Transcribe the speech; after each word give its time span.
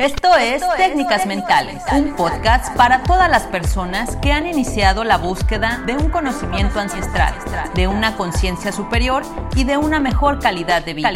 Esto 0.00 0.34
es 0.34 0.62
Técnicas 0.78 1.26
Mentales, 1.26 1.82
un 1.92 2.16
podcast 2.16 2.74
para 2.74 3.02
todas 3.02 3.30
las 3.30 3.42
personas 3.42 4.16
que 4.16 4.32
han 4.32 4.46
iniciado 4.46 5.04
la 5.04 5.18
búsqueda 5.18 5.82
de 5.84 5.92
un 5.94 6.08
conocimiento 6.08 6.80
ancestral, 6.80 7.34
de 7.74 7.86
una 7.86 8.16
conciencia 8.16 8.72
superior 8.72 9.24
y 9.54 9.64
de 9.64 9.76
una 9.76 10.00
mejor 10.00 10.40
calidad 10.40 10.82
de 10.82 10.94
vida. 10.94 11.10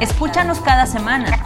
Escúchanos 0.00 0.60
cada 0.60 0.86
semana. 0.86 1.36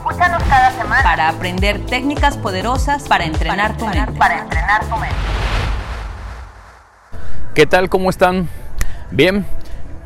Para 1.02 1.30
aprender 1.30 1.80
técnicas 1.86 2.36
poderosas 2.36 3.04
para 3.04 3.24
entrenar 3.24 3.74
tu 3.78 3.86
mente. 3.86 4.20
¿Qué 7.54 7.64
tal? 7.64 7.88
¿Cómo 7.88 8.10
están? 8.10 8.50
Bien, 9.10 9.46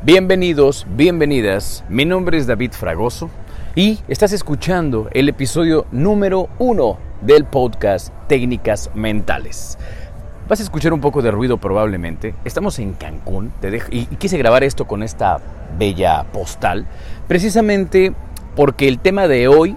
bienvenidos, 0.03 0.87
bienvenidas. 0.97 1.85
Mi 1.91 2.07
nombre 2.07 2.39
es 2.39 2.47
David 2.47 2.73
Fragoso 2.73 3.29
y 3.75 3.99
estás 4.09 4.33
escuchando 4.33 5.09
el 5.13 5.29
episodio 5.29 5.87
número 5.93 6.49
uno 6.59 6.99
del 7.21 7.45
podcast 7.45 8.09
Técnicas 8.27 8.91
Mentales. 8.95 9.77
Vas 10.49 10.61
a 10.61 10.63
escuchar 10.63 10.95
un 10.95 11.01
poco 11.01 11.21
de 11.21 11.31
ruido 11.31 11.59
probablemente. 11.59 12.35
Estamos 12.45 12.79
en 12.79 12.95
Cancún 12.95 13.53
y, 13.91 14.07
quise 14.17 14.39
grabar 14.39 14.65
esto 14.65 14.87
con 14.87 15.03
esta 15.03 15.39
bella 15.79 16.25
postal, 16.33 16.87
precisamente 17.29 18.15
porque 18.57 18.89
el 18.89 19.01
tema 19.01 19.29
de 19.29 19.49
hoy 19.49 19.77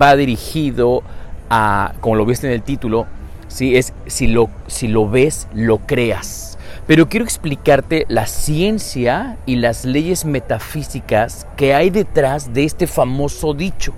va 0.00 0.16
dirigido 0.16 1.02
a, 1.50 1.94
como 2.00 2.16
lo 2.16 2.26
viste 2.26 2.48
en 2.48 2.52
el 2.52 2.62
título, 2.62 3.06
¿sí? 3.46 3.76
es 3.76 3.94
si 4.06 4.26
lo, 4.26 4.50
si 4.66 4.88
lo 4.88 5.08
ves, 5.08 5.46
lo 5.54 5.78
creas 5.78 6.51
pero 6.86 7.08
quiero 7.08 7.24
explicarte 7.24 8.06
la 8.08 8.26
ciencia 8.26 9.36
y 9.46 9.56
las 9.56 9.84
leyes 9.84 10.24
metafísicas 10.24 11.46
que 11.56 11.74
hay 11.74 11.90
detrás 11.90 12.52
de 12.52 12.64
este 12.64 12.86
famoso 12.86 13.54
dicho. 13.54 13.94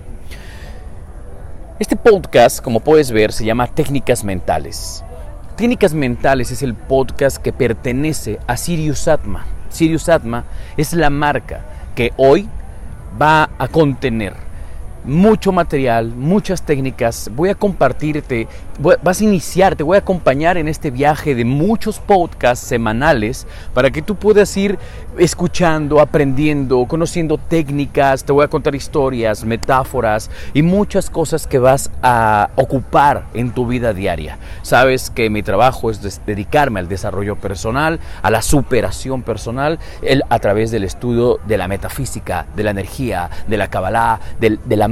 Este 1.79 1.97
podcast, 1.97 2.63
como 2.63 2.81
puedes 2.81 3.11
ver, 3.11 3.33
se 3.33 3.45
llama 3.45 3.67
Técnicas 3.67 4.23
Mentales. 4.23 5.03
Técnicas 5.57 5.95
Mentales 5.95 6.51
es 6.51 6.63
el 6.63 6.75
podcast 6.75 7.39
que 7.39 7.53
pertenece 7.53 8.39
a 8.47 8.57
Sirius 8.57 9.09
Atma. 9.09 9.47
Sirius 9.71 10.09
Atma 10.09 10.45
es 10.77 10.93
la 10.93 11.11
marca 11.11 11.65
que 11.95 12.13
hoy 12.17 12.49
va 13.21 13.51
a 13.59 13.69
contener 13.69 14.35
mucho 15.05 15.53
material, 15.53 16.09
muchas 16.09 16.63
técnicas. 16.63 17.31
Voy 17.35 17.51
a 17.51 17.55
compartirte, 17.55 18.49
vas 18.79 19.21
a 19.21 19.25
iniciar, 19.25 19.77
te 19.77 19.83
voy 19.83 19.97
a 19.97 20.01
acompañar 20.01 20.57
en 20.57 20.69
este 20.69 20.91
viaje 20.91 21.35
de 21.35 21.45
muchos 21.45 21.99
podcasts 21.99 22.67
semanales 22.67 23.47
para 23.73 23.91
que 23.91 24.03
tú 24.03 24.17
puedas 24.17 24.57
ir 24.57 24.79
escuchando, 25.19 26.01
aprendiendo, 26.01 26.85
conociendo 26.87 27.39
técnicas. 27.39 28.25
Te 28.25 28.33
voy 28.33 28.45
a 28.45 28.49
contar 28.49 28.75
historias, 28.75 29.45
metáforas 29.45 30.31
y 30.53 30.63
muchas 30.63 31.11
cosas 31.11 31.47
que 31.47 31.59
vas 31.59 31.91
a 32.03 32.51
ocupar 32.57 33.27
en 33.35 33.53
tu 33.53 33.67
vida 33.67 33.93
diaria. 33.93 34.39
Sabes 34.63 35.11
que 35.11 35.31
mi 35.31 35.43
trabajo 35.43 35.91
es 35.91 36.21
dedicarme 36.27 36.81
al 36.81 36.89
desarrollo 36.89 37.37
personal, 37.37 38.01
a 38.23 38.31
la 38.31 38.43
superación 38.43 39.23
personal, 39.23 39.79
a 40.29 40.39
través 40.39 40.71
del 40.71 40.85
estudio 40.85 41.39
de 41.47 41.59
la 41.59 41.69
metafísica, 41.69 42.47
de 42.57 42.65
la 42.65 42.71
energía, 42.71 43.31
de 43.47 43.57
la 43.57 43.69
Kabbalah, 43.69 44.21
de, 44.41 44.77
la 44.77 44.89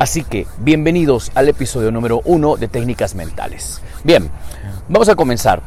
Así 0.00 0.24
que 0.24 0.46
bienvenidos 0.56 1.30
al 1.34 1.50
episodio 1.50 1.92
número 1.92 2.22
uno 2.24 2.56
de 2.56 2.68
Técnicas 2.68 3.14
Mentales. 3.14 3.82
Bien, 4.02 4.30
vamos 4.88 5.10
a 5.10 5.14
comenzar 5.14 5.60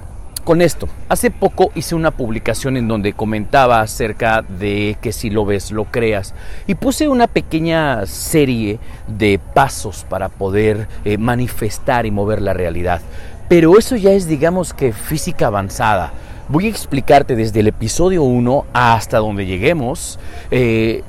con 0.44 0.64
esto. 0.64 0.90
Hace 1.08 1.30
poco 1.30 1.70
hice 1.76 1.94
una 1.94 2.10
publicación 2.10 2.76
en 2.76 2.88
donde 2.88 3.14
comentaba 3.14 3.80
acerca 3.80 4.42
de 4.42 4.98
que 5.02 5.12
si 5.12 5.30
lo 5.30 5.46
ves, 5.46 5.70
lo 5.70 5.86
creas. 5.86 6.34
Y 6.66 6.74
puse 6.74 7.08
una 7.08 7.28
pequeña 7.28 8.08
serie 8.08 8.80
de 9.08 9.40
pasos 9.54 10.04
para 10.10 10.30
poder 10.30 10.88
eh, 11.06 11.20
manifestar 11.20 12.08
y 12.08 12.10
mover 12.10 12.42
la 12.42 12.54
realidad. 12.54 13.02
Pero 13.50 13.78
eso 13.78 13.98
ya 13.98 14.14
es, 14.14 14.28
digamos 14.28 14.74
que, 14.74 14.94
física 14.94 15.46
avanzada. 15.46 16.12
Voy 16.50 16.66
a 16.66 16.70
explicarte 16.70 17.36
desde 17.36 17.60
el 17.60 17.68
episodio 17.68 18.24
1 18.24 18.66
hasta 18.74 19.20
donde 19.20 19.46
lleguemos 19.46 20.18
eh, 20.50 21.04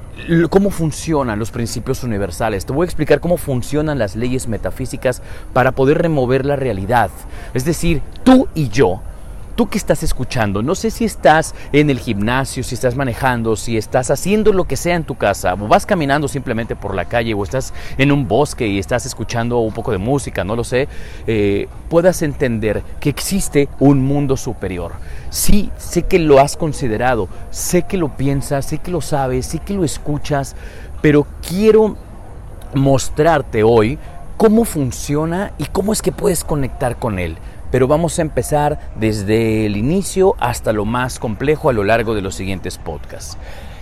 cómo 0.50 0.70
funcionan 0.70 1.38
los 1.38 1.50
principios 1.50 2.02
universales. 2.04 2.66
Te 2.66 2.72
voy 2.72 2.84
a 2.84 2.86
explicar 2.86 3.20
cómo 3.20 3.36
funcionan 3.36 3.98
las 3.98 4.16
leyes 4.16 4.48
metafísicas 4.48 5.22
para 5.52 5.72
poder 5.72 5.98
remover 5.98 6.46
la 6.46 6.56
realidad. 6.56 7.10
Es 7.52 7.64
decir, 7.64 8.02
tú 8.22 8.48
y 8.54 8.68
yo 8.68 9.00
tú 9.54 9.68
que 9.68 9.78
estás 9.78 10.02
escuchando, 10.02 10.62
no 10.62 10.74
sé 10.74 10.90
si 10.90 11.04
estás 11.04 11.54
en 11.72 11.90
el 11.90 11.98
gimnasio, 11.98 12.62
si 12.62 12.74
estás 12.74 12.96
manejando, 12.96 13.56
si 13.56 13.76
estás 13.76 14.10
haciendo 14.10 14.52
lo 14.52 14.64
que 14.64 14.76
sea 14.76 14.96
en 14.96 15.04
tu 15.04 15.14
casa, 15.14 15.54
o 15.54 15.68
vas 15.68 15.86
caminando 15.86 16.28
simplemente 16.28 16.76
por 16.76 16.94
la 16.94 17.04
calle, 17.04 17.34
o 17.34 17.42
estás 17.42 17.72
en 17.98 18.12
un 18.12 18.26
bosque 18.26 18.66
y 18.66 18.78
estás 18.78 19.06
escuchando 19.06 19.58
un 19.58 19.72
poco 19.72 19.92
de 19.92 19.98
música, 19.98 20.44
no 20.44 20.56
lo 20.56 20.64
sé, 20.64 20.88
eh, 21.26 21.68
puedas 21.88 22.22
entender 22.22 22.82
que 23.00 23.10
existe 23.10 23.68
un 23.78 24.04
mundo 24.04 24.36
superior. 24.36 24.92
Sí, 25.30 25.70
sé 25.78 26.02
que 26.02 26.18
lo 26.18 26.40
has 26.40 26.56
considerado, 26.56 27.28
sé 27.50 27.82
que 27.82 27.96
lo 27.96 28.16
piensas, 28.16 28.66
sé 28.66 28.78
que 28.78 28.90
lo 28.90 29.00
sabes, 29.00 29.46
sé 29.46 29.58
que 29.58 29.74
lo 29.74 29.84
escuchas, 29.84 30.56
pero 31.00 31.26
quiero 31.46 31.96
mostrarte 32.74 33.62
hoy 33.62 33.98
cómo 34.36 34.64
funciona 34.64 35.52
y 35.58 35.66
cómo 35.66 35.92
es 35.92 36.02
que 36.02 36.10
puedes 36.12 36.42
conectar 36.42 36.96
con 36.96 37.18
él 37.18 37.38
pero 37.74 37.88
vamos 37.88 38.20
a 38.20 38.22
empezar 38.22 38.78
desde 38.94 39.66
el 39.66 39.76
inicio 39.76 40.36
hasta 40.38 40.72
lo 40.72 40.84
más 40.84 41.18
complejo 41.18 41.70
a 41.70 41.72
lo 41.72 41.82
largo 41.82 42.14
de 42.14 42.22
los 42.22 42.36
siguientes 42.36 42.78
podcasts. 42.78 43.36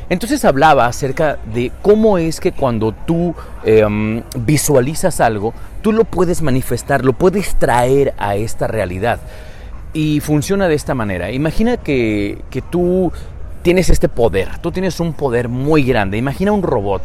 Entonces 0.09 0.47
hablaba 0.47 0.87
acerca 0.87 1.37
de 1.53 1.71
cómo 1.83 2.17
es 2.17 2.41
que 2.41 2.53
cuando 2.53 2.93
tú 2.93 3.35
em, 3.65 4.23
visualizas 4.35 5.21
algo, 5.21 5.53
tú 5.83 5.93
lo 5.93 6.05
puedes 6.05 6.41
manifestar, 6.41 7.05
lo 7.05 7.13
puedes 7.13 7.55
traer 7.57 8.15
a 8.17 8.35
esta 8.35 8.67
realidad. 8.67 9.21
Y 9.93 10.21
funciona 10.21 10.69
de 10.69 10.75
esta 10.75 10.95
manera. 10.95 11.31
Imagina 11.31 11.77
que, 11.77 12.39
que 12.49 12.63
tú 12.63 13.13
tienes 13.63 13.91
este 13.91 14.09
poder, 14.09 14.59
tú 14.59 14.73
tienes 14.73 15.01
un 15.01 15.13
poder 15.13 15.49
muy 15.49 15.85
grande. 15.85 16.19
Imagina 16.19 16.53
un 16.53 16.63
robot, 16.63 17.03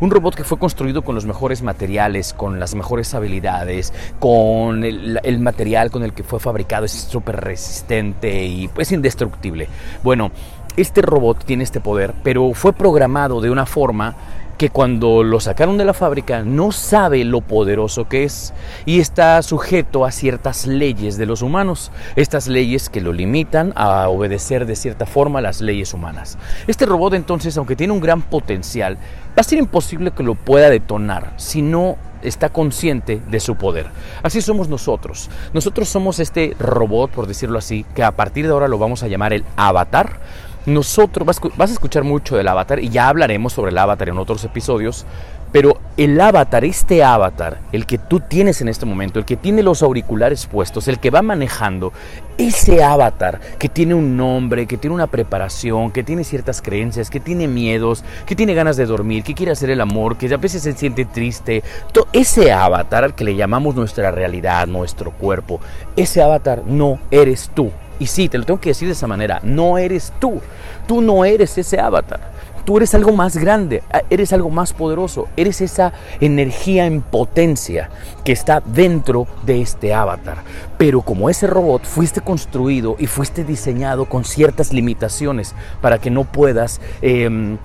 un 0.00 0.10
robot 0.10 0.34
que 0.34 0.44
fue 0.44 0.58
construido 0.58 1.02
con 1.02 1.14
los 1.14 1.24
mejores 1.24 1.62
materiales, 1.62 2.32
con 2.32 2.60
las 2.60 2.74
mejores 2.74 3.14
habilidades, 3.14 3.92
con 4.18 4.84
el, 4.84 5.38
material 5.40 5.90
con 5.90 6.02
el 6.02 6.12
que 6.12 6.24
fue 6.24 6.40
fabricado 6.40 6.84
es 6.84 6.92
súper 6.92 7.36
resistente 7.36 8.44
y 8.44 8.68
pues 8.68 8.92
indestructible. 8.92 9.68
Bueno, 10.02 10.32
este 10.76 11.02
robot 11.02 11.44
tiene 11.44 11.64
este 11.64 11.80
poder, 11.80 12.12
pero 12.22 12.52
fue 12.54 12.72
programado 12.72 13.40
de 13.40 13.50
una 13.50 13.66
forma 13.66 14.14
que 14.60 14.68
cuando 14.68 15.24
lo 15.24 15.40
sacaron 15.40 15.78
de 15.78 15.86
la 15.86 15.94
fábrica 15.94 16.42
no 16.42 16.70
sabe 16.70 17.24
lo 17.24 17.40
poderoso 17.40 18.10
que 18.10 18.24
es 18.24 18.52
y 18.84 19.00
está 19.00 19.40
sujeto 19.40 20.04
a 20.04 20.10
ciertas 20.10 20.66
leyes 20.66 21.16
de 21.16 21.24
los 21.24 21.40
humanos, 21.40 21.90
estas 22.14 22.46
leyes 22.46 22.90
que 22.90 23.00
lo 23.00 23.14
limitan 23.14 23.72
a 23.74 24.06
obedecer 24.10 24.66
de 24.66 24.76
cierta 24.76 25.06
forma 25.06 25.40
las 25.40 25.62
leyes 25.62 25.94
humanas. 25.94 26.36
Este 26.66 26.84
robot 26.84 27.14
entonces, 27.14 27.56
aunque 27.56 27.74
tiene 27.74 27.94
un 27.94 28.00
gran 28.00 28.20
potencial, 28.20 28.98
va 29.28 29.40
a 29.40 29.44
ser 29.44 29.58
imposible 29.58 30.10
que 30.10 30.22
lo 30.22 30.34
pueda 30.34 30.68
detonar 30.68 31.32
si 31.38 31.62
no 31.62 31.96
está 32.20 32.50
consciente 32.50 33.18
de 33.30 33.40
su 33.40 33.56
poder. 33.56 33.86
Así 34.22 34.42
somos 34.42 34.68
nosotros. 34.68 35.30
Nosotros 35.54 35.88
somos 35.88 36.18
este 36.18 36.54
robot, 36.58 37.12
por 37.12 37.26
decirlo 37.26 37.56
así, 37.56 37.86
que 37.94 38.04
a 38.04 38.12
partir 38.12 38.44
de 38.44 38.52
ahora 38.52 38.68
lo 38.68 38.76
vamos 38.76 39.02
a 39.02 39.08
llamar 39.08 39.32
el 39.32 39.42
avatar 39.56 40.20
nosotros, 40.66 41.26
vas, 41.56 41.70
a 41.70 41.72
escuchar 41.72 42.04
mucho 42.04 42.36
del 42.36 42.48
avatar 42.48 42.80
y 42.80 42.90
ya 42.90 43.08
hablaremos 43.08 43.52
sobre 43.52 43.70
el 43.70 43.78
avatar 43.78 44.08
en 44.08 44.18
otros 44.18 44.44
episodios, 44.44 45.06
pero 45.52 45.80
el 45.96 46.20
avatar, 46.20 46.64
este 46.64 47.02
avatar, 47.02 47.58
el 47.72 47.84
que 47.84 47.98
tú 47.98 48.20
tienes 48.20 48.60
en 48.60 48.68
este 48.68 48.86
momento, 48.86 49.18
el 49.18 49.24
que 49.24 49.36
tiene 49.36 49.64
los 49.64 49.82
auriculares 49.82 50.46
puestos, 50.46 50.86
el 50.86 51.00
que 51.00 51.10
va 51.10 51.22
manejando, 51.22 51.92
ese 52.38 52.84
avatar 52.84 53.40
que 53.58 53.68
tiene 53.68 53.94
un 53.94 54.16
nombre, 54.16 54.66
que 54.66 54.76
tiene 54.76 54.94
una 54.94 55.08
preparación, 55.08 55.90
que 55.90 56.04
tiene 56.04 56.22
ciertas 56.22 56.62
creencias, 56.62 57.10
que 57.10 57.18
tiene 57.18 57.48
miedos, 57.48 58.04
que 58.26 58.36
tiene 58.36 58.54
ganas 58.54 58.76
de 58.76 58.86
dormir, 58.86 59.24
que 59.24 59.34
quiere 59.34 59.52
hacer 59.52 59.70
el 59.70 59.80
amor, 59.80 60.16
que 60.16 60.32
a 60.32 60.36
veces 60.36 60.62
se 60.62 60.72
siente 60.72 61.04
triste, 61.04 61.64
ese 62.12 62.52
avatar 62.52 63.02
al 63.02 63.14
que 63.14 63.24
le 63.24 63.34
llamamos 63.34 63.74
nuestra 63.74 64.12
realidad, 64.12 64.68
nuestro 64.68 65.10
cuerpo, 65.10 65.60
ese 65.96 66.22
avatar 66.22 66.62
no 66.64 67.00
eres 67.10 67.50
tú. 67.52 67.72
Y 68.00 68.06
sí, 68.06 68.28
te 68.28 68.38
lo 68.38 68.44
tengo 68.44 68.58
que 68.58 68.70
decir 68.70 68.88
de 68.88 68.94
esa 68.94 69.06
manera, 69.06 69.38
no 69.44 69.78
eres 69.78 70.12
tú, 70.18 70.40
tú 70.88 71.00
no 71.00 71.24
eres 71.24 71.56
ese 71.56 71.78
avatar. 71.78 72.40
Tú 72.64 72.76
eres 72.76 72.94
algo 72.94 73.12
más 73.12 73.36
grande, 73.36 73.82
eres 74.10 74.32
algo 74.32 74.50
más 74.50 74.72
poderoso, 74.72 75.28
eres 75.36 75.60
esa 75.60 75.92
energía 76.20 76.86
en 76.86 77.00
potencia 77.00 77.88
que 78.22 78.32
está 78.32 78.62
dentro 78.64 79.26
de 79.44 79.62
este 79.62 79.94
avatar. 79.94 80.38
Pero 80.76 81.00
como 81.00 81.30
ese 81.30 81.46
robot 81.46 81.84
fuiste 81.84 82.20
construido 82.20 82.96
y 82.98 83.06
fuiste 83.06 83.44
diseñado 83.44 84.04
con 84.04 84.24
ciertas 84.24 84.72
limitaciones 84.72 85.54
para 85.80 85.98
que 85.98 86.10
no 86.10 86.24
puedas 86.24 86.80
em, 87.00 87.56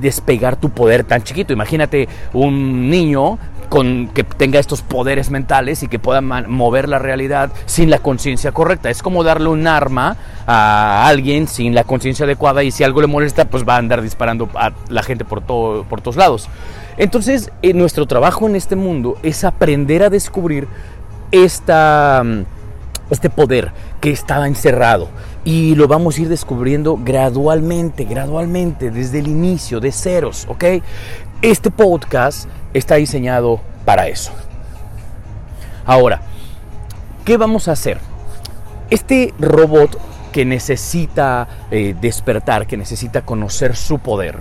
despegar 0.00 0.56
tu 0.56 0.70
poder 0.70 1.04
tan 1.04 1.22
chiquito. 1.22 1.52
Imagínate 1.52 2.08
un 2.32 2.90
niño 2.90 3.38
con, 3.72 4.08
que 4.08 4.22
tenga 4.22 4.60
estos 4.60 4.82
poderes 4.82 5.30
mentales 5.30 5.82
y 5.82 5.88
que 5.88 5.98
pueda 5.98 6.20
mover 6.20 6.90
la 6.90 6.98
realidad 6.98 7.50
sin 7.64 7.88
la 7.88 8.00
conciencia 8.00 8.52
correcta. 8.52 8.90
Es 8.90 9.02
como 9.02 9.24
darle 9.24 9.48
un 9.48 9.66
arma 9.66 10.18
a 10.46 11.06
alguien 11.08 11.48
sin 11.48 11.74
la 11.74 11.82
conciencia 11.82 12.26
adecuada 12.26 12.62
y 12.64 12.70
si 12.70 12.84
algo 12.84 13.00
le 13.00 13.06
molesta, 13.06 13.46
pues 13.46 13.66
va 13.66 13.76
a 13.76 13.78
andar 13.78 14.02
disparando 14.02 14.50
a 14.56 14.72
la 14.90 15.02
gente 15.02 15.24
por, 15.24 15.40
todo, 15.40 15.84
por 15.84 16.02
todos 16.02 16.16
lados. 16.16 16.50
Entonces, 16.98 17.50
nuestro 17.62 18.04
trabajo 18.04 18.46
en 18.46 18.56
este 18.56 18.76
mundo 18.76 19.16
es 19.22 19.42
aprender 19.42 20.02
a 20.02 20.10
descubrir 20.10 20.68
esta, 21.30 22.22
este 23.08 23.30
poder 23.30 23.72
que 24.02 24.10
estaba 24.10 24.48
encerrado. 24.48 25.08
Y 25.46 25.76
lo 25.76 25.88
vamos 25.88 26.18
a 26.18 26.20
ir 26.20 26.28
descubriendo 26.28 27.00
gradualmente, 27.02 28.04
gradualmente, 28.04 28.90
desde 28.90 29.20
el 29.20 29.28
inicio, 29.28 29.80
de 29.80 29.92
ceros, 29.92 30.46
¿ok? 30.50 30.64
Este 31.42 31.72
podcast 31.72 32.48
está 32.72 32.94
diseñado 32.94 33.60
para 33.84 34.06
eso. 34.06 34.30
Ahora, 35.84 36.20
¿qué 37.24 37.36
vamos 37.36 37.66
a 37.66 37.72
hacer? 37.72 37.98
Este 38.90 39.34
robot 39.40 39.98
que 40.30 40.44
necesita 40.44 41.48
eh, 41.72 41.96
despertar, 42.00 42.68
que 42.68 42.76
necesita 42.76 43.22
conocer 43.22 43.74
su 43.74 43.98
poder, 43.98 44.38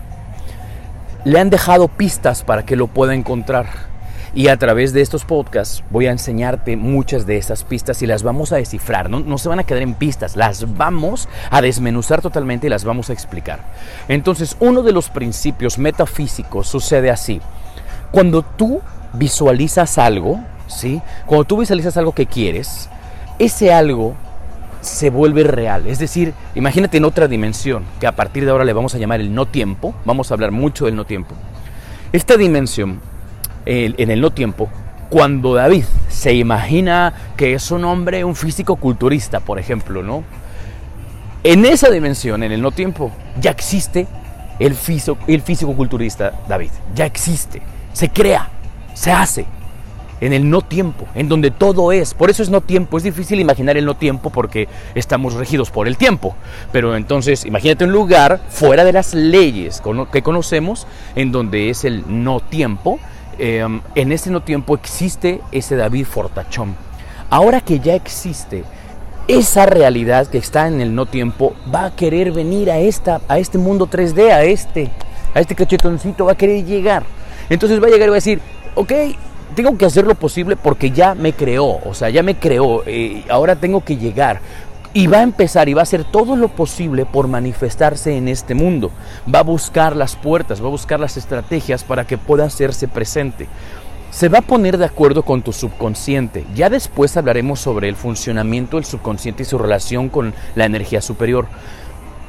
le 1.25 1.39
han 1.39 1.49
dejado 1.49 1.87
pistas 1.87 2.43
para 2.43 2.67
que 2.67 2.75
lo 2.75 2.85
pueda 2.85 3.15
encontrar. 3.15 3.90
Y 4.33 4.47
a 4.47 4.55
través 4.57 4.93
de 4.93 5.01
estos 5.01 5.25
podcasts 5.25 5.83
voy 5.89 6.07
a 6.07 6.11
enseñarte 6.11 6.77
muchas 6.77 7.25
de 7.25 7.35
esas 7.35 7.65
pistas 7.65 8.01
y 8.01 8.07
las 8.07 8.23
vamos 8.23 8.53
a 8.53 8.55
descifrar. 8.55 9.09
No, 9.09 9.19
no, 9.19 9.37
se 9.37 9.49
van 9.49 9.59
a 9.59 9.65
quedar 9.65 9.83
en 9.83 9.93
pistas, 9.93 10.37
las 10.37 10.77
vamos 10.77 11.27
a 11.49 11.61
desmenuzar 11.61 12.21
totalmente 12.21 12.67
y 12.67 12.69
las 12.69 12.85
vamos 12.85 13.09
a 13.09 13.13
explicar. 13.13 13.59
Entonces, 14.07 14.55
uno 14.61 14.83
de 14.83 14.93
los 14.93 15.09
principios 15.09 15.77
metafísicos 15.77 16.67
sucede 16.67 17.09
así. 17.09 17.41
Cuando 18.11 18.41
tú 18.41 18.81
visualizas 19.13 19.97
algo, 19.97 20.39
¿sí? 20.67 21.01
Cuando 21.25 21.43
tú 21.43 21.57
visualizas 21.57 21.97
algo 21.97 22.13
que 22.13 22.25
quieres, 22.25 22.89
ese 23.37 23.73
algo 23.73 24.15
se 24.79 25.09
vuelve 25.09 25.43
real. 25.43 25.87
Es 25.87 25.99
decir, 25.99 26.33
imagínate 26.55 26.97
en 26.97 27.05
otra 27.05 27.27
dimensión, 27.27 27.83
que 27.99 28.07
a 28.07 28.15
partir 28.15 28.45
de 28.45 28.51
ahora 28.51 28.63
le 28.63 28.73
vamos 28.73 28.95
a 28.95 28.97
llamar 28.97 29.19
el 29.19 29.33
no 29.33 29.45
tiempo. 29.45 29.93
Vamos 30.05 30.31
a 30.31 30.35
hablar 30.35 30.51
mucho 30.51 30.85
del 30.85 30.95
no 30.95 31.05
tiempo. 31.05 31.35
Esta 32.13 32.37
dimensión, 32.37 33.01
en 33.65 34.11
el 34.11 34.21
no 34.21 34.31
tiempo, 34.31 34.69
cuando 35.09 35.53
David 35.55 35.83
se 36.09 36.33
imagina 36.33 37.13
que 37.35 37.53
es 37.53 37.69
un 37.71 37.83
hombre, 37.85 38.23
un 38.23 38.35
físico 38.35 38.77
culturista, 38.77 39.39
por 39.39 39.59
ejemplo, 39.59 40.03
¿no? 40.03 40.23
En 41.43 41.65
esa 41.65 41.89
dimensión, 41.89 42.43
en 42.43 42.51
el 42.51 42.61
no 42.61 42.71
tiempo, 42.71 43.11
ya 43.39 43.51
existe 43.51 44.07
el 44.59 44.75
físico, 44.75 45.17
el 45.27 45.41
físico 45.41 45.75
culturista 45.75 46.33
David. 46.47 46.69
Ya 46.95 47.05
existe, 47.05 47.61
se 47.93 48.09
crea, 48.09 48.49
se 48.93 49.11
hace 49.11 49.45
en 50.21 50.33
el 50.33 50.49
no 50.49 50.61
tiempo, 50.61 51.07
en 51.15 51.27
donde 51.27 51.49
todo 51.49 51.91
es. 51.91 52.13
Por 52.13 52.29
eso 52.29 52.43
es 52.43 52.49
no 52.49 52.61
tiempo. 52.61 52.97
Es 52.97 53.03
difícil 53.03 53.39
imaginar 53.39 53.75
el 53.75 53.85
no 53.85 53.95
tiempo 53.95 54.29
porque 54.29 54.69
estamos 54.93 55.33
regidos 55.33 55.71
por 55.71 55.87
el 55.87 55.97
tiempo. 55.97 56.35
Pero 56.71 56.95
entonces, 56.95 57.43
imagínate 57.43 57.85
un 57.85 57.91
lugar 57.91 58.39
fuera 58.49 58.83
de 58.83 58.93
las 58.93 59.13
leyes 59.15 59.81
que 60.13 60.21
conocemos, 60.21 60.85
en 61.15 61.31
donde 61.31 61.71
es 61.71 61.83
el 61.83 62.05
no 62.07 62.39
tiempo. 62.39 62.99
Em, 63.43 63.81
en 63.95 64.11
ese 64.11 64.29
no 64.29 64.43
tiempo 64.43 64.75
existe 64.75 65.41
ese 65.51 65.75
David 65.75 66.05
Fortachón. 66.05 66.75
Ahora 67.31 67.59
que 67.59 67.79
ya 67.79 67.95
existe 67.95 68.63
esa 69.27 69.65
realidad 69.65 70.27
que 70.27 70.37
está 70.37 70.67
en 70.67 70.79
el 70.79 70.93
no 70.93 71.07
tiempo, 71.07 71.55
va 71.73 71.85
a 71.85 71.95
querer 71.95 72.31
venir 72.31 72.69
a, 72.69 72.77
esta, 72.77 73.19
a 73.27 73.39
este 73.39 73.57
mundo 73.57 73.87
3D, 73.87 74.29
a 74.29 74.43
este, 74.43 74.91
a 75.33 75.39
este 75.39 75.55
cachetoncito, 75.55 76.25
va 76.25 76.33
a 76.33 76.37
querer 76.37 76.63
llegar. 76.63 77.03
Entonces 77.49 77.81
va 77.81 77.87
a 77.87 77.89
llegar 77.89 78.09
y 78.09 78.11
va 78.11 78.15
a 78.17 78.21
decir, 78.21 78.41
ok, 78.75 78.93
tengo 79.55 79.75
que 79.75 79.85
hacer 79.85 80.05
lo 80.05 80.13
posible 80.13 80.55
porque 80.55 80.91
ya 80.91 81.15
me 81.15 81.33
creó, 81.33 81.79
o 81.83 81.95
sea, 81.95 82.11
ya 82.11 82.21
me 82.21 82.35
creó, 82.35 82.83
eh, 82.85 83.23
ahora 83.27 83.55
tengo 83.55 83.83
que 83.83 83.97
llegar. 83.97 84.39
Y 84.93 85.07
va 85.07 85.19
a 85.19 85.23
empezar 85.23 85.69
y 85.69 85.73
va 85.73 85.81
a 85.81 85.83
hacer 85.83 86.03
todo 86.03 86.35
lo 86.35 86.49
posible 86.49 87.05
por 87.05 87.29
manifestarse 87.29 88.17
en 88.17 88.27
este 88.27 88.55
mundo. 88.55 88.91
Va 89.33 89.39
a 89.39 89.43
buscar 89.43 89.95
las 89.95 90.17
puertas, 90.17 90.61
va 90.61 90.67
a 90.67 90.71
buscar 90.71 90.99
las 90.99 91.15
estrategias 91.15 91.85
para 91.85 92.05
que 92.05 92.17
pueda 92.17 92.43
hacerse 92.43 92.89
presente. 92.89 93.47
Se 94.09 94.27
va 94.27 94.39
a 94.39 94.41
poner 94.41 94.77
de 94.77 94.83
acuerdo 94.83 95.23
con 95.23 95.41
tu 95.41 95.53
subconsciente. 95.53 96.45
Ya 96.53 96.69
después 96.69 97.15
hablaremos 97.15 97.61
sobre 97.61 97.87
el 97.87 97.95
funcionamiento 97.95 98.75
del 98.75 98.85
subconsciente 98.85 99.43
y 99.43 99.45
su 99.45 99.57
relación 99.57 100.09
con 100.09 100.33
la 100.55 100.65
energía 100.65 101.01
superior. 101.01 101.47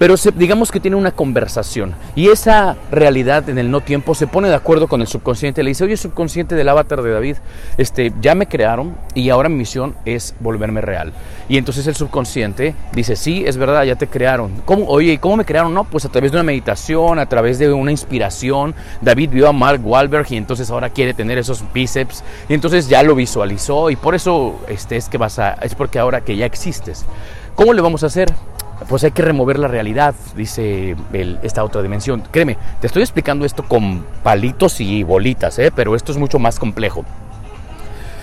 Pero 0.02 0.16
digamos 0.34 0.72
que 0.72 0.80
tiene 0.80 0.96
una 0.96 1.12
conversación 1.12 1.94
y 2.16 2.30
esa 2.30 2.74
realidad 2.90 3.48
en 3.48 3.56
el 3.56 3.70
no 3.70 3.82
tiempo 3.82 4.16
se 4.16 4.26
pone 4.26 4.48
de 4.48 4.56
acuerdo 4.56 4.88
con 4.88 5.00
el 5.00 5.06
subconsciente. 5.06 5.62
Le 5.62 5.70
dice, 5.70 5.84
oye, 5.84 5.96
subconsciente 5.96 6.56
del 6.56 6.68
avatar 6.70 7.02
de 7.02 7.12
David, 7.12 7.36
este, 7.78 8.12
ya 8.20 8.34
me 8.34 8.48
crearon 8.48 8.96
y 9.14 9.30
ahora 9.30 9.48
mi 9.48 9.54
misión 9.54 9.94
es 10.04 10.34
volverme 10.40 10.80
real. 10.80 11.12
Y 11.48 11.56
entonces 11.56 11.86
el 11.86 11.94
subconsciente 11.94 12.74
dice, 12.92 13.14
sí, 13.14 13.44
es 13.46 13.56
verdad, 13.56 13.84
ya 13.84 13.94
te 13.94 14.08
crearon. 14.08 14.50
¿Cómo, 14.64 14.86
oye, 14.88 15.18
¿cómo 15.18 15.36
me 15.36 15.44
crearon? 15.44 15.72
No, 15.72 15.84
pues 15.84 16.04
a 16.04 16.08
través 16.08 16.32
de 16.32 16.38
una 16.38 16.42
meditación, 16.42 17.20
a 17.20 17.26
través 17.26 17.60
de 17.60 17.72
una 17.72 17.92
inspiración. 17.92 18.74
David 19.02 19.30
vio 19.30 19.48
a 19.48 19.52
Mark 19.52 19.86
Wahlberg 19.86 20.26
y 20.30 20.36
entonces 20.36 20.68
ahora 20.72 20.90
quiere 20.90 21.14
tener 21.14 21.38
esos 21.38 21.62
bíceps. 21.72 22.24
Y 22.48 22.54
entonces 22.54 22.88
ya 22.88 23.04
lo 23.04 23.14
visualizó 23.14 23.88
y 23.88 23.94
por 23.94 24.16
eso 24.16 24.58
este, 24.66 24.96
es 24.96 25.08
que 25.08 25.16
vas 25.16 25.38
a, 25.38 25.52
es 25.62 25.76
porque 25.76 26.00
ahora 26.00 26.22
que 26.22 26.34
ya 26.34 26.44
existes. 26.44 27.04
¿Cómo 27.54 27.74
le 27.74 27.82
vamos 27.82 28.02
a 28.02 28.06
hacer? 28.06 28.32
Pues 28.88 29.04
hay 29.04 29.12
que 29.12 29.22
remover 29.22 29.58
la 29.58 29.68
realidad, 29.68 30.14
dice 30.36 30.96
esta 31.42 31.64
otra 31.64 31.82
dimensión. 31.82 32.22
Créeme, 32.30 32.56
te 32.80 32.86
estoy 32.86 33.02
explicando 33.02 33.44
esto 33.44 33.62
con 33.64 34.04
palitos 34.22 34.80
y 34.80 35.02
bolitas, 35.02 35.58
¿eh? 35.58 35.72
pero 35.74 35.94
esto 35.94 36.12
es 36.12 36.18
mucho 36.18 36.38
más 36.38 36.58
complejo. 36.58 37.04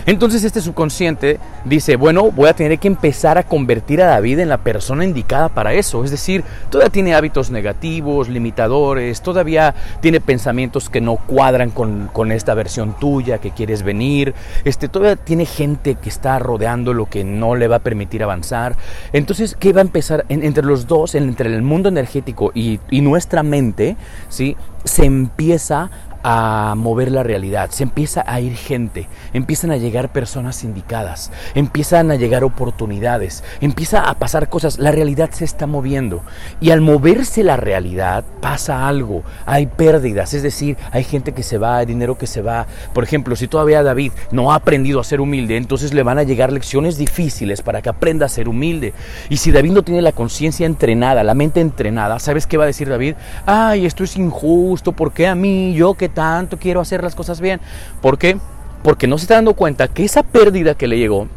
Entonces 0.10 0.44
este 0.44 0.60
subconsciente 0.60 1.40
dice, 1.66 1.96
bueno, 1.96 2.32
voy 2.32 2.50
a 2.50 2.56
tener 2.56 2.80
que 2.80 2.88
empezar 2.88 3.38
a 3.38 3.44
convertir 3.44 4.02
a 4.02 4.08
David 4.08 4.40
en 4.40 4.50
la 4.50 4.58
persona 4.58 5.06
indicada 5.06 5.50
para 5.50 5.74
eso. 5.74 6.04
Es 6.04 6.10
decir, 6.10 6.44
todavía 6.72 6.90
tiene 6.90 7.14
hábitos 7.14 7.52
negativos, 7.52 8.28
limitadores, 8.28 9.22
todavía 9.22 9.76
tiene 10.02 10.20
pensamientos 10.20 10.90
que 10.90 11.00
no 11.00 11.18
cuadran 11.18 11.70
con, 11.70 12.32
esta 12.32 12.56
versión 12.56 12.96
tuya 13.00 13.38
que 13.38 13.52
quieres 13.52 13.84
venir, 13.84 14.34
este, 14.66 14.90
todavía 14.90 15.16
tiene 15.16 15.46
gente 15.46 15.94
que 15.94 16.10
está 16.10 16.40
rodeando 16.40 16.96
lo 16.96 17.06
que 17.06 17.24
no 17.24 17.54
le 17.54 17.68
va 17.68 17.76
a 17.76 17.80
permitir 17.80 18.24
avanzar. 18.24 18.78
Entonces, 19.14 19.56
¿qué 19.60 19.74
va 19.74 19.82
a 19.82 19.84
empezar? 19.84 20.26
entre 20.30 20.66
los 20.66 20.88
dos, 20.88 21.14
entre 21.14 21.54
el 21.54 21.62
mundo 21.62 21.88
energético 21.88 22.52
y, 22.56 22.80
y 22.90 23.02
nuestra 23.02 23.44
mente, 23.44 23.96
¿sí? 24.28 24.58
se 24.86 25.06
empieza 25.06 25.92
a 26.24 26.74
mover 26.76 27.12
la 27.12 27.24
realidad, 27.24 27.70
se 27.72 27.84
empieza 27.84 28.24
a 28.28 28.42
ir 28.42 28.56
gente, 28.56 29.08
empiezan 29.34 29.72
a 29.72 29.78
llegar 29.78 30.12
personas 30.12 30.64
indicadas, 30.64 31.32
empiezan 31.56 32.12
a 32.12 32.16
llegar 32.16 32.44
oportunidades, 32.44 33.44
empieza 33.62 34.02
a 34.02 34.16
pasar 34.16 34.50
cosas, 34.50 34.80
la 34.80 34.92
realidad 34.92 35.30
se 35.32 35.46
está 35.46 35.68
moviendo. 35.68 36.22
Y 36.60 36.72
al 36.72 36.82
moverse 36.82 37.44
la 37.44 37.58
realidad 37.58 38.24
pasa 38.42 38.88
algo, 38.88 39.24
hay 39.46 39.68
pérdidas, 39.68 40.34
es 40.34 40.44
decir, 40.44 40.78
hay 40.92 41.04
gente 41.04 41.32
que 41.32 41.44
se 41.44 41.58
va, 41.58 41.78
hay 41.78 41.86
dinero 41.86 42.18
que 42.18 42.28
se 42.28 42.42
va, 42.42 42.68
por 42.94 43.04
ejemplo, 43.04 43.36
si 43.36 43.48
todavía 43.48 43.84
David 43.84 44.12
no 44.32 44.52
ha 44.52 44.56
aprendido 44.56 45.00
a 45.00 45.04
ser 45.04 45.22
humilde, 45.22 45.58
entonces 45.58 45.94
le 45.94 46.04
van 46.04 46.20
a 46.20 46.24
llegar 46.24 46.52
lecciones 46.52 46.98
difíciles 46.98 47.62
para 47.62 47.82
que 47.82 47.90
aprenda 47.90 48.26
a 48.26 48.30
ser 48.30 48.50
humilde. 48.50 48.94
Y 49.30 49.38
si 49.38 49.52
David 49.52 49.72
no 49.72 49.84
tiene 49.84 50.02
la 50.02 50.12
conciencia 50.12 50.66
entrenada, 50.66 51.24
la 51.24 51.34
mente 51.34 51.62
entrenada, 51.62 52.20
¿sabes 52.20 52.46
qué 52.48 52.58
va 52.58 52.66
a 52.66 52.68
decir 52.68 52.90
David? 52.90 53.16
Ay, 53.46 53.86
esto 53.86 54.04
es 54.04 54.18
injusto, 54.18 54.92
¿por 54.92 55.14
qué 55.14 55.28
a 55.28 55.36
mí? 55.36 55.74
Yo 55.74 55.94
que 55.94 56.09
tanto 56.10 56.58
quiero 56.58 56.82
hacer 56.82 57.04
las 57.04 57.16
cosas 57.16 57.42
bien. 57.42 57.60
¿Por 58.02 58.18
qué? 58.18 58.38
Porque 58.84 59.08
no 59.08 59.18
se 59.18 59.24
está 59.24 59.36
dando 59.36 59.54
cuenta 59.54 59.88
que 59.88 60.06
esa 60.06 60.24
pérdida 60.24 60.76
que 60.76 60.88
le 60.88 60.98
llegó 60.98 61.28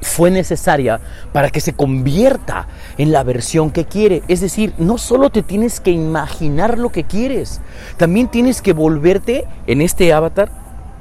fue 0.00 0.30
necesaria 0.30 1.00
para 1.32 1.50
que 1.50 1.60
se 1.60 1.72
convierta 1.72 2.66
en 2.98 3.12
la 3.12 3.22
versión 3.22 3.70
que 3.70 3.84
quiere. 3.84 4.22
Es 4.28 4.40
decir, 4.40 4.72
no 4.78 4.98
solo 4.98 5.30
te 5.30 5.42
tienes 5.42 5.80
que 5.80 5.90
imaginar 5.90 6.78
lo 6.78 6.90
que 6.90 7.04
quieres, 7.04 7.60
también 7.96 8.28
tienes 8.28 8.62
que 8.62 8.72
volverte 8.72 9.44
en 9.66 9.80
este 9.80 10.12
avatar 10.12 10.50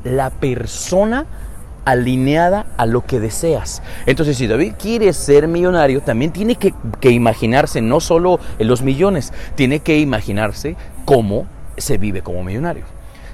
la 0.04 0.30
persona 0.30 1.26
alineada 1.86 2.66
a 2.76 2.86
lo 2.86 3.06
que 3.06 3.20
deseas. 3.20 3.82
Entonces, 4.06 4.38
si 4.38 4.48
David 4.48 4.74
quiere 4.78 5.14
ser 5.14 5.48
millonario, 5.48 6.02
también 6.02 6.32
tiene 6.32 6.56
que, 6.56 6.74
que 7.00 7.12
imaginarse 7.12 7.82
no 7.82 8.02
solo 8.02 8.40
en 8.60 8.68
los 8.68 8.82
millones, 8.82 9.32
tiene 9.56 9.80
que 9.80 9.98
imaginarse 9.98 10.76
cómo 11.06 11.48
se 11.78 11.98
vive 11.98 12.22
como 12.22 12.44
millonario. 12.44 12.84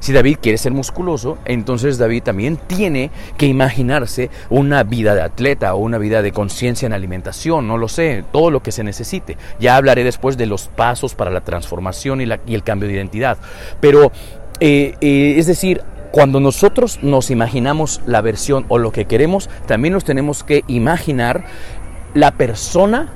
Si 0.03 0.12
David 0.12 0.39
quiere 0.41 0.57
ser 0.57 0.73
musculoso, 0.73 1.38
entonces 1.45 1.97
David 1.97 2.23
también 2.23 2.57
tiene 2.67 3.09
que 3.38 3.45
imaginarse 3.45 4.29
una 4.50 4.83
vida 4.83 5.15
de 5.15 5.21
atleta 5.21 5.73
o 5.75 5.77
una 5.77 5.97
vida 5.97 6.21
de 6.21 6.33
conciencia 6.33 6.85
en 6.85 6.91
alimentación, 6.91 7.69
no 7.69 7.77
lo 7.77 7.88
sé, 7.88 8.25
todo 8.33 8.51
lo 8.51 8.62
que 8.62 8.73
se 8.73 8.83
necesite. 8.83 9.38
Ya 9.62 9.77
hablaré 9.77 10.03
después 10.03 10.35
de 10.35 10.45
los 10.45 10.67
pasos 10.67 11.15
para 11.15 11.31
la 11.31 11.39
transformación 11.39 12.19
y, 12.19 12.25
el 12.53 12.63
cambio 12.63 12.89
de 12.89 12.95
identidad. 12.95 13.38
Pero, 13.79 14.12
eh, 14.59 14.95
eh, 15.00 15.35
es 15.38 15.47
decir, 15.47 15.81
cuando 16.12 16.41
nosotros 16.41 17.00
nos 17.01 17.31
imaginamos 17.31 18.01
la 18.05 18.19
versión 18.19 18.65
o 18.67 18.79
lo 18.79 18.91
que 18.91 19.05
queremos, 19.05 19.50
también 19.67 19.93
nos 19.93 20.03
tenemos 20.03 20.43
que 20.43 20.65
imaginar 20.67 21.45
la 22.13 22.31
persona 22.31 23.13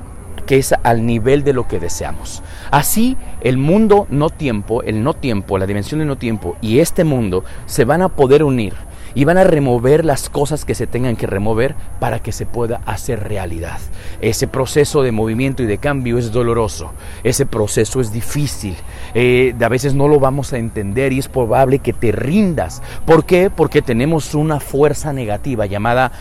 que 0.48 0.56
es 0.56 0.74
al 0.82 1.04
nivel 1.04 1.44
de 1.44 1.52
lo 1.52 1.68
que 1.68 1.78
deseamos. 1.78 2.42
Así, 2.70 3.18
el 3.42 3.58
mundo 3.58 4.06
no 4.08 4.30
tiempo, 4.30 4.82
el 4.82 5.04
no 5.04 5.12
tiempo, 5.12 5.58
la 5.58 5.66
dimensión 5.66 5.98
del 5.98 6.08
no 6.08 6.16
tiempo 6.16 6.56
y 6.62 6.78
este 6.78 7.04
mundo 7.04 7.44
se 7.66 7.84
van 7.84 8.00
a 8.00 8.08
poder 8.08 8.42
unir 8.42 8.72
y 9.14 9.24
van 9.24 9.36
a 9.36 9.44
remover 9.44 10.04
las 10.04 10.30
cosas 10.30 10.64
que 10.64 10.74
se 10.74 10.86
tengan 10.86 11.16
que 11.16 11.26
remover 11.26 11.74
para 12.00 12.20
que 12.20 12.32
se 12.32 12.46
pueda 12.46 12.80
hacer 12.86 13.28
realidad. 13.28 13.78
Ese 14.22 14.48
proceso 14.48 15.02
de 15.02 15.12
movimiento 15.12 15.62
y 15.62 15.66
de 15.66 15.78
cambio 15.78 16.16
es 16.16 16.32
doloroso, 16.32 16.92
ese 17.24 17.44
proceso 17.44 18.00
es 18.00 18.10
difícil, 18.10 18.74
eh, 19.14 19.54
a 19.60 19.68
veces 19.68 19.94
no 19.94 20.08
lo 20.08 20.18
vamos 20.18 20.52
a 20.52 20.58
entender 20.58 21.12
y 21.12 21.18
es 21.18 21.28
probable 21.28 21.80
que 21.80 21.92
te 21.92 22.10
rindas. 22.12 22.82
¿Por 23.04 23.26
qué? 23.26 23.50
Porque 23.50 23.82
tenemos 23.82 24.34
una 24.34 24.60
fuerza 24.60 25.12
negativa 25.12 25.66
llamada 25.66 26.12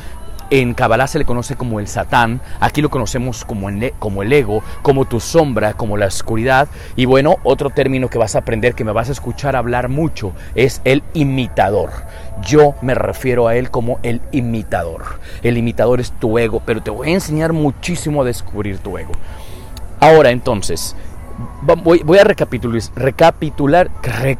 en 0.49 0.73
Kabbalah 0.73 1.07
se 1.07 1.19
le 1.19 1.25
conoce 1.25 1.55
como 1.55 1.79
el 1.79 1.87
Satán, 1.87 2.41
aquí 2.59 2.81
lo 2.81 2.89
conocemos 2.89 3.45
como 3.45 3.69
el, 3.69 3.93
como 3.99 4.23
el 4.23 4.31
ego, 4.31 4.63
como 4.81 5.05
tu 5.05 5.19
sombra, 5.19 5.73
como 5.73 5.97
la 5.97 6.07
oscuridad. 6.07 6.67
Y 6.95 7.05
bueno, 7.05 7.37
otro 7.43 7.69
término 7.69 8.09
que 8.09 8.17
vas 8.17 8.35
a 8.35 8.39
aprender, 8.39 8.73
que 8.73 8.83
me 8.83 8.91
vas 8.91 9.09
a 9.09 9.13
escuchar 9.13 9.55
hablar 9.55 9.89
mucho, 9.89 10.33
es 10.55 10.81
el 10.83 11.03
imitador. 11.13 11.91
Yo 12.45 12.75
me 12.81 12.95
refiero 12.95 13.47
a 13.47 13.55
él 13.55 13.71
como 13.71 13.99
el 14.03 14.21
imitador. 14.31 15.19
El 15.43 15.57
imitador 15.57 15.99
es 15.99 16.11
tu 16.11 16.37
ego, 16.37 16.61
pero 16.65 16.81
te 16.81 16.91
voy 16.91 17.09
a 17.09 17.13
enseñar 17.13 17.53
muchísimo 17.53 18.21
a 18.21 18.25
descubrir 18.25 18.77
tu 18.79 18.97
ego. 18.97 19.11
Ahora 19.99 20.29
entonces, 20.29 20.95
voy, 21.83 22.17
a 22.19 22.23
recapitular, 22.23 22.81
recapitular 22.95 23.89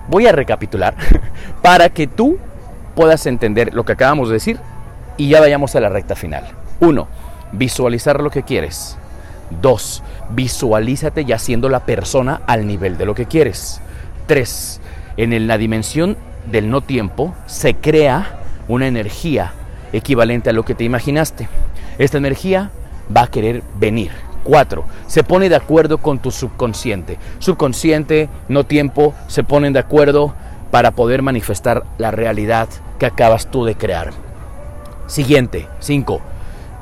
voy 0.07 0.27
a 0.27 0.31
recapitular 0.31 0.95
para 1.61 1.89
que 1.89 2.07
tú 2.07 2.37
puedas 2.95 3.25
entender 3.25 3.73
lo 3.73 3.85
que 3.85 3.93
acabamos 3.93 4.29
de 4.29 4.35
decir 4.35 4.59
y 5.17 5.29
ya 5.29 5.39
vayamos 5.39 5.75
a 5.75 5.79
la 5.79 5.89
recta 5.89 6.15
final. 6.15 6.45
Uno, 6.79 7.07
visualizar 7.51 8.21
lo 8.21 8.29
que 8.29 8.43
quieres. 8.43 8.97
Dos, 9.61 10.03
visualízate 10.29 11.25
ya 11.25 11.39
siendo 11.39 11.69
la 11.69 11.81
persona 11.81 12.41
al 12.47 12.67
nivel 12.67 12.97
de 12.97 13.05
lo 13.05 13.15
que 13.15 13.25
quieres. 13.25 13.81
Tres, 14.27 14.79
en 15.17 15.47
la 15.47 15.57
dimensión 15.57 16.17
del 16.51 16.69
no 16.69 16.81
tiempo 16.81 17.33
se 17.45 17.75
crea 17.75 18.39
una 18.67 18.87
energía 18.87 19.53
equivalente 19.93 20.49
a 20.49 20.53
lo 20.53 20.63
que 20.63 20.75
te 20.75 20.83
imaginaste. 20.83 21.47
Esta 21.97 22.17
energía 22.17 22.71
va 23.15 23.23
a 23.23 23.27
querer 23.27 23.63
venir. 23.79 24.11
Cuatro, 24.43 24.85
se 25.07 25.23
pone 25.23 25.49
de 25.49 25.55
acuerdo 25.55 25.97
con 25.97 26.19
tu 26.19 26.31
subconsciente. 26.31 27.17
Subconsciente, 27.39 28.29
no 28.47 28.65
tiempo, 28.65 29.13
se 29.27 29.43
ponen 29.43 29.73
de 29.73 29.79
acuerdo 29.79 30.33
para 30.71 30.91
poder 30.91 31.21
manifestar 31.21 31.83
la 31.97 32.11
realidad 32.11 32.69
que 32.99 33.05
acabas 33.05 33.47
tú 33.47 33.65
de 33.65 33.75
crear. 33.75 34.26
Siguiente, 35.07 35.67
5. 35.79 36.21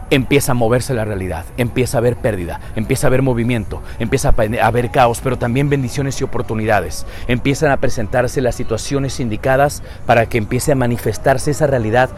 Empieza 0.10 0.52
a 0.52 0.56
moverse 0.56 0.94
la 0.94 1.06
realidad, 1.06 1.46
empieza 1.58 1.98
a 1.98 2.00
haber 2.00 2.16
pérdida, 2.16 2.60
empieza 2.76 3.08
a 3.08 3.10
haber 3.10 3.22
movimiento, 3.22 3.82
empieza 3.98 4.30
a 4.30 4.66
haber 4.66 4.92
caos, 4.92 5.22
pero 5.24 5.38
también 5.38 5.70
bendiciones 5.70 6.20
y 6.22 6.24
oportunidades. 6.24 7.06
Empiezan 7.28 7.72
a 7.72 7.78
presentarse 7.78 8.42
las 8.42 8.56
situaciones 8.56 9.20
indicadas 9.20 9.84
para 10.06 10.28
que 10.28 10.38
empiece 10.38 10.72
a 10.72 10.76
manifestarse 10.76 11.52
esa 11.52 11.68
realidad 11.68 12.10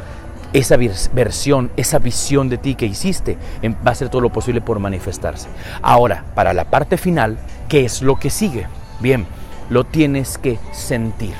esa 0.53 0.77
versión, 1.13 1.71
esa 1.75 1.99
visión 1.99 2.47
de 2.49 2.57
ti 2.57 2.75
que 2.75 2.85
hiciste, 2.85 3.37
em, 3.61 3.73
va 3.75 3.89
a 3.89 3.91
hacer 3.91 4.09
todo 4.09 4.21
lo 4.21 4.31
posible 4.31 4.61
por 4.61 4.79
manifestarse. 4.79 5.49
Ahora, 5.81 6.23
para 6.35 6.53
la 6.53 6.65
parte 6.65 6.97
final, 6.97 7.37
¿qué 7.67 7.85
es 7.85 8.01
lo 8.01 8.15
que 8.15 8.29
sigue? 8.29 8.65
Bien, 8.99 9.25
lo 9.69 9.83
tienes 9.83 10.37
que 10.37 10.57
sentir. 10.71 11.35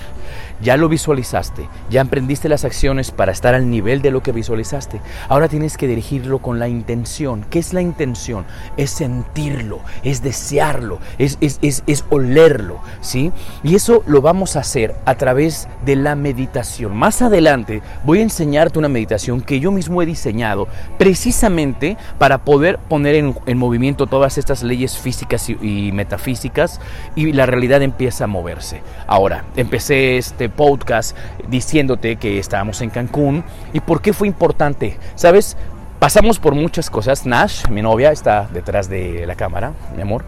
Ya 0.61 0.75
lo 0.75 0.89
visualizaste, 0.89 1.69
ya 1.89 2.01
emprendiste 2.01 2.49
las 2.49 2.65
acciones 2.65 3.11
para 3.11 3.31
estar 3.31 3.53
al 3.53 3.69
nivel 3.69 4.01
de 4.01 4.11
lo 4.11 4.23
que 4.23 4.31
visualizaste. 4.31 5.01
Ahora 5.29 5.47
tienes 5.47 5.77
que 5.77 5.87
dirigirlo 5.87 6.39
con 6.39 6.59
la 6.59 6.67
intención. 6.67 7.45
¿Qué 7.49 7.59
es 7.59 7.73
la 7.73 7.81
intención? 7.81 8.45
Es 8.75 8.91
sentirlo, 8.91 9.79
es 10.03 10.23
desearlo, 10.23 10.99
es, 11.19 11.37
es, 11.41 11.59
es, 11.61 12.05
olerlo, 12.09 12.79
¿sí? 13.01 13.31
Y 13.63 13.75
eso 13.75 14.03
lo 14.07 14.21
vamos 14.21 14.55
a 14.55 14.61
hacer 14.61 14.95
a 15.05 15.15
través 15.15 15.67
de 15.85 15.95
la 15.95 16.15
meditación. 16.15 16.95
Más 16.95 17.21
adelante 17.21 17.81
voy 18.03 18.19
a 18.19 18.23
enseñarte 18.23 18.79
una 18.79 18.89
meditación 18.89 19.41
que 19.41 19.59
yo 19.59 19.71
mismo 19.71 20.01
he 20.01 20.05
diseñado 20.05 20.67
precisamente 20.97 21.97
para 22.17 22.39
poder 22.39 22.79
poner 22.79 23.15
en, 23.15 23.57
movimiento 23.57 24.07
todas 24.07 24.37
estas 24.37 24.63
leyes 24.63 24.97
físicas 24.97 25.49
y 25.49 25.91
metafísicas 25.91 26.79
y 27.15 27.33
la 27.33 27.45
realidad 27.45 27.81
empieza 27.81 28.25
a 28.25 28.27
moverse. 28.27 28.81
Ahora, 29.07 29.45
empecé 29.55 30.17
este 30.17 30.46
podcast 30.49 31.15
diciéndote 31.47 32.17
que 32.17 32.39
estábamos 32.39 32.81
en 32.81 32.89
Cancún 32.89 33.43
y 33.73 33.79
por 33.79 34.01
qué 34.01 34.13
fue 34.13 34.27
importante. 34.27 34.97
¿Sabes? 35.15 35.57
Pasamos 35.99 36.39
por 36.39 36.53
muchas 36.53 36.89
cosas. 36.89 37.25
Nash, 37.25 37.67
mi 37.69 37.81
novia, 37.81 38.11
está 38.11 38.47
detrás 38.53 38.87
de 38.89 39.25
la 39.25 39.35
cámara, 39.35 39.73
mi 39.95 40.01
amor. 40.01 40.23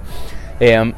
Em, 0.59 0.93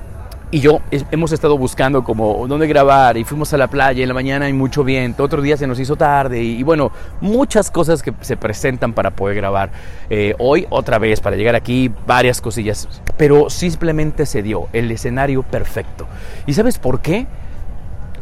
y 0.54 0.60
yo 0.60 0.82
hemos 0.90 1.32
estado 1.32 1.58
buscando 1.58 2.04
como 2.04 2.46
dónde 2.46 2.68
grabar 2.68 3.16
y 3.16 3.24
fuimos 3.24 3.54
a 3.54 3.58
la 3.58 3.68
playa 3.68 4.01
en 4.01 4.10
la 4.10 4.13
mañana 4.13 4.48
hay 4.48 4.54
mucho 4.54 4.84
viento, 4.84 5.24
otro 5.24 5.42
día 5.42 5.56
se 5.56 5.66
nos 5.66 5.80
hizo 5.80 5.96
tarde 5.96 6.44
y, 6.44 6.62
bueno, 6.63 6.92
muchas 7.22 7.72
cosas 7.72 8.04
que 8.04 8.13
se 8.20 8.36
presentan 8.36 8.92
para 8.92 9.12
poder 9.12 9.38
grabar. 9.38 9.72
Eh, 10.10 10.36
hoy 10.40 10.68
otra 10.70 11.00
vez 11.00 11.22
para 11.22 11.38
llegar 11.38 11.56
aquí, 11.56 11.90
varias 12.06 12.42
cosillas, 12.42 12.90
pero 13.16 13.50
simplemente 13.50 14.25
se 14.25 14.44
dio 14.44 14.68
el 14.74 14.92
escenario 14.92 15.42
perfecto. 15.44 16.06
¿Y 16.46 16.54
sabes 16.54 16.80
por 16.80 17.00
qué? 17.00 17.28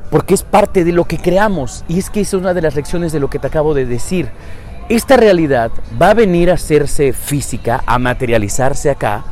Porque 0.09 0.33
es 0.33 0.43
parte 0.43 0.83
de 0.83 0.91
lo 0.91 1.05
que 1.05 1.17
creamos. 1.17 1.83
Y 1.87 1.99
es 1.99 2.09
que 2.09 2.21
esa 2.21 2.37
es 2.37 2.41
una 2.41 2.53
de 2.53 2.61
las 2.61 2.75
lecciones 2.75 3.11
de 3.11 3.19
lo 3.19 3.29
que 3.29 3.39
te 3.39 3.47
acabo 3.47 3.73
de 3.73 3.85
decir. 3.85 4.29
Esta 4.89 5.17
realidad 5.17 5.71
va 6.01 6.11
a 6.11 6.15
venir 6.15 6.49
a 6.49 6.55
hacerse 6.55 7.13
física, 7.13 7.83
a 7.85 7.99
materializarse 7.99 8.89
acá, 8.89 9.23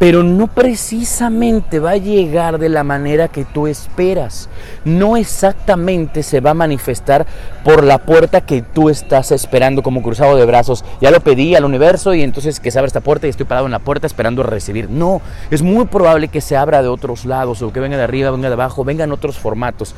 pero 0.00 0.22
no 0.22 0.46
precisamente 0.46 1.78
va 1.78 1.90
a 1.90 1.96
llegar 1.98 2.58
de 2.58 2.70
la 2.70 2.82
manera 2.84 3.28
que 3.28 3.44
tú 3.44 3.66
esperas. 3.66 4.48
No 4.82 5.18
exactamente 5.18 6.22
se 6.22 6.40
va 6.40 6.52
a 6.52 6.54
manifestar 6.54 7.26
por 7.62 7.84
la 7.84 7.98
puerta 7.98 8.40
que 8.40 8.62
tú 8.62 8.88
estás 8.88 9.30
esperando 9.30 9.82
como 9.82 10.02
cruzado 10.02 10.36
de 10.36 10.46
brazos. 10.46 10.86
Ya 11.02 11.10
lo 11.10 11.20
pedí 11.20 11.54
al 11.54 11.66
universo 11.66 12.14
y 12.14 12.22
entonces 12.22 12.60
que 12.60 12.70
se 12.70 12.78
abra 12.78 12.86
esta 12.86 13.02
puerta 13.02 13.26
y 13.26 13.30
estoy 13.30 13.44
parado 13.44 13.66
en 13.66 13.72
la 13.72 13.78
puerta 13.78 14.06
esperando 14.06 14.42
recibir. 14.42 14.88
No, 14.88 15.20
es 15.50 15.60
muy 15.60 15.84
probable 15.84 16.28
que 16.28 16.40
se 16.40 16.56
abra 16.56 16.80
de 16.80 16.88
otros 16.88 17.26
lados 17.26 17.60
o 17.60 17.70
que 17.70 17.80
venga 17.80 17.98
de 17.98 18.04
arriba, 18.04 18.30
venga 18.30 18.48
de 18.48 18.54
abajo, 18.54 18.84
vengan 18.84 19.12
otros 19.12 19.38
formatos. 19.38 19.94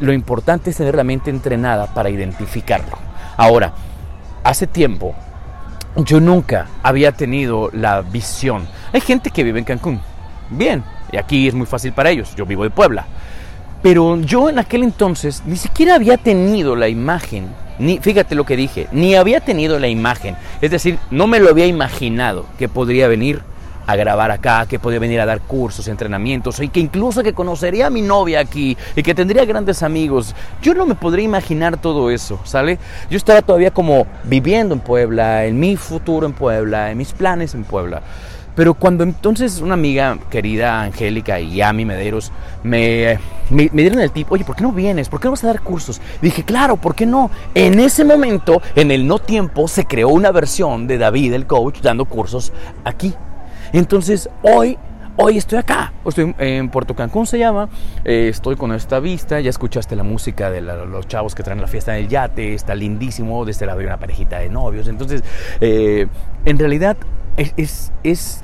Lo 0.00 0.12
importante 0.12 0.70
es 0.70 0.76
tener 0.78 0.96
la 0.96 1.04
mente 1.04 1.30
entrenada 1.30 1.86
para 1.94 2.10
identificarlo. 2.10 2.98
Ahora, 3.36 3.72
hace 4.42 4.66
tiempo 4.66 5.14
yo 5.96 6.20
nunca 6.20 6.66
había 6.82 7.12
tenido 7.12 7.70
la 7.72 8.02
visión. 8.02 8.66
Hay 8.92 9.00
gente 9.00 9.30
que 9.30 9.44
vive 9.44 9.58
en 9.58 9.64
Cancún, 9.64 10.00
bien, 10.50 10.82
y 11.12 11.16
aquí 11.16 11.46
es 11.46 11.54
muy 11.54 11.66
fácil 11.66 11.92
para 11.92 12.10
ellos, 12.10 12.34
yo 12.36 12.46
vivo 12.46 12.64
de 12.64 12.70
Puebla. 12.70 13.06
Pero 13.82 14.20
yo 14.20 14.48
en 14.48 14.58
aquel 14.58 14.82
entonces 14.82 15.42
ni 15.46 15.56
siquiera 15.56 15.94
había 15.94 16.16
tenido 16.16 16.74
la 16.74 16.88
imagen, 16.88 17.48
ni 17.78 17.98
fíjate 17.98 18.34
lo 18.34 18.44
que 18.44 18.56
dije, 18.56 18.88
ni 18.92 19.14
había 19.14 19.40
tenido 19.40 19.78
la 19.78 19.88
imagen, 19.88 20.36
es 20.60 20.70
decir, 20.70 20.98
no 21.10 21.26
me 21.26 21.38
lo 21.38 21.50
había 21.50 21.66
imaginado 21.66 22.46
que 22.58 22.68
podría 22.68 23.08
venir 23.08 23.42
a 23.86 23.96
grabar 23.96 24.30
acá, 24.30 24.66
que 24.66 24.78
podía 24.78 24.98
venir 24.98 25.20
a 25.20 25.26
dar 25.26 25.40
cursos, 25.40 25.88
entrenamientos, 25.88 26.60
y 26.60 26.68
que 26.68 26.80
incluso 26.80 27.22
que 27.22 27.32
conocería 27.32 27.86
a 27.86 27.90
mi 27.90 28.02
novia 28.02 28.40
aquí 28.40 28.76
y 28.96 29.02
que 29.02 29.14
tendría 29.14 29.44
grandes 29.44 29.82
amigos. 29.82 30.34
Yo 30.62 30.74
no 30.74 30.86
me 30.86 30.94
podría 30.94 31.24
imaginar 31.24 31.76
todo 31.76 32.10
eso, 32.10 32.40
¿sale? 32.44 32.78
Yo 33.10 33.16
estaba 33.16 33.42
todavía 33.42 33.70
como 33.70 34.06
viviendo 34.24 34.74
en 34.74 34.80
Puebla, 34.80 35.44
en 35.44 35.58
mi 35.58 35.76
futuro 35.76 36.26
en 36.26 36.32
Puebla, 36.32 36.90
en 36.90 36.98
mis 36.98 37.12
planes 37.12 37.54
en 37.54 37.64
Puebla. 37.64 38.02
Pero 38.54 38.74
cuando 38.74 39.02
entonces 39.02 39.60
una 39.60 39.74
amiga 39.74 40.16
querida, 40.30 40.82
Angélica 40.82 41.40
y 41.40 41.56
Yami 41.56 41.84
Mederos, 41.84 42.30
me, 42.62 43.18
dieron 43.50 44.00
el 44.00 44.12
tip, 44.12 44.30
oye, 44.30 44.44
¿por 44.44 44.54
qué 44.54 44.62
no 44.62 44.70
vienes? 44.70 45.08
¿Por 45.08 45.18
qué 45.18 45.26
no 45.26 45.32
vas 45.32 45.42
a 45.42 45.48
dar 45.48 45.60
cursos? 45.60 46.00
dije, 46.22 46.44
claro, 46.44 46.76
¿por 46.76 46.94
qué 46.94 47.04
no? 47.04 47.32
En 47.54 47.80
ese 47.80 48.04
momento, 48.04 48.62
en 48.76 48.92
el 48.92 49.08
no 49.08 49.18
tiempo, 49.18 49.66
se 49.66 49.86
creó 49.86 50.08
una 50.10 50.30
versión 50.30 50.86
de 50.86 50.98
David, 50.98 51.32
el 51.32 51.46
coach, 51.46 51.80
dando 51.80 52.04
cursos 52.04 52.52
aquí 52.84 53.14
entonces, 53.72 54.28
hoy 54.42 54.78
Hoy 55.16 55.38
estoy 55.38 55.60
acá, 55.60 55.92
estoy 56.04 56.34
en 56.38 56.70
Puerto 56.70 56.96
Cancún 56.96 57.24
se 57.24 57.38
llama, 57.38 57.68
eh, 58.04 58.26
estoy 58.28 58.56
con 58.56 58.72
esta 58.72 58.98
vista, 58.98 59.38
ya 59.38 59.48
escuchaste 59.48 59.94
la 59.94 60.02
música 60.02 60.50
de 60.50 60.60
los 60.60 61.06
chavos 61.06 61.36
que 61.36 61.44
traen 61.44 61.60
la 61.60 61.68
fiesta 61.68 61.96
en 61.96 62.02
el 62.02 62.10
yate, 62.10 62.52
está 62.52 62.74
lindísimo, 62.74 63.44
de 63.44 63.52
este 63.52 63.64
lado 63.64 63.78
hay 63.78 63.86
una 63.86 63.96
parejita 63.96 64.40
de 64.40 64.48
novios, 64.48 64.88
entonces 64.88 65.22
eh, 65.60 66.08
en 66.44 66.58
realidad 66.58 66.96
es, 67.36 67.52
es, 67.56 67.92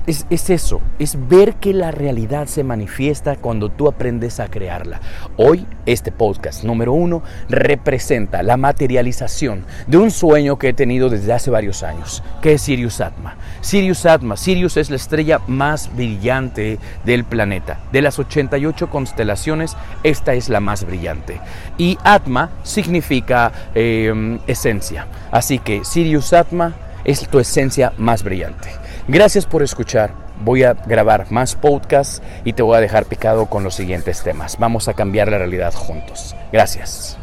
es, 0.07 0.27
es, 0.31 0.51
eso, 0.51 0.81
es 0.99 1.29
ver 1.29 1.55
que 1.55 1.73
la 1.73 1.93
realidad 1.93 2.47
se 2.47 2.65
manifiesta 2.65 3.37
cuando 3.37 3.69
tú 3.69 3.87
aprendes 3.87 4.41
a 4.41 4.49
crearla. 4.49 5.01
Hoy 5.37 5.67
este 5.87 6.11
podcast 6.11 6.65
número 6.65 6.93
uno 6.93 7.23
representa 7.49 8.43
la 8.43 8.57
materialización 8.57 9.65
de 9.87 9.99
un 9.99 10.11
sueño 10.11 10.59
que 10.59 10.71
he 10.71 10.73
tenido 10.73 11.09
desde 11.09 11.33
hace 11.33 11.51
varios 11.51 11.85
años, 11.85 12.23
que 12.43 12.55
es 12.55 12.63
Sirius 12.63 13.01
Atma. 13.01 13.37
Sirius 13.61 14.07
Atma, 14.07 14.37
Sirius 14.37 14.77
es 14.77 14.91
la 14.91 14.97
estrella 14.97 15.41
más 15.47 15.95
brillante 15.95 16.79
del 17.05 17.25
planeta. 17.25 17.79
De 17.93 18.03
las 18.03 18.19
88 18.19 18.91
constelaciones, 18.91 19.77
esta 20.03 20.35
es 20.35 20.49
la 20.49 20.59
más 20.59 20.85
brillante. 20.85 21.41
Y 21.79 21.97
Atma 22.03 22.51
significa 22.65 23.53
eh, 23.75 24.39
esencia. 24.49 25.07
Así 25.31 25.61
que 25.61 25.85
Sirius 25.85 26.33
Atma 26.33 26.75
es 27.05 27.27
tu 27.29 27.39
esencia 27.39 27.93
más 27.97 28.23
brillante. 28.23 28.69
Gracias 29.09 29.47
por 29.47 29.63
escuchar. 29.63 30.13
Voy 30.43 30.63
a 30.65 30.73
grabar 30.73 31.31
más 31.31 31.55
podcasts 31.55 32.23
y 32.45 32.55
te 32.55 32.63
voy 32.63 32.77
a 32.77 32.81
dejar 32.81 33.05
picado 33.05 33.47
con 33.47 33.63
los 33.63 33.75
siguientes 33.75 34.23
temas. 34.23 34.57
Vamos 34.59 34.89
a 34.89 34.95
cambiar 34.95 35.31
la 35.31 35.39
realidad 35.39 35.75
juntos. 35.75 36.35
Gracias. 36.53 37.20